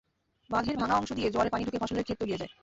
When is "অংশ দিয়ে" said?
0.95-1.31